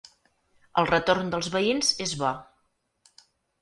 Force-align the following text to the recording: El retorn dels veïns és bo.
El 0.83 0.89
retorn 0.93 1.31
dels 1.35 1.53
veïns 1.59 1.93
és 2.09 2.19
bo. 2.25 2.35